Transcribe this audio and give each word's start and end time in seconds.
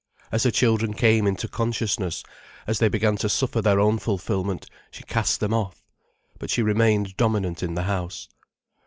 As 0.31 0.41
her 0.45 0.49
children 0.49 0.95
came 0.95 1.27
into 1.27 1.47
consciousness, 1.47 2.23
as 2.65 2.79
they 2.79 2.89
began 2.89 3.17
to 3.17 3.29
suffer 3.29 3.61
their 3.61 3.79
own 3.79 3.99
fulfilment, 3.99 4.65
she 4.89 5.03
cast 5.03 5.39
them 5.39 5.53
off. 5.53 5.83
But 6.39 6.49
she 6.49 6.63
remained 6.63 7.15
dominant 7.17 7.61
in 7.61 7.75
the 7.75 7.83
house. 7.83 8.27